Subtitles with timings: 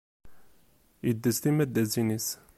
[1.09, 2.27] Iddez timaddazin-is.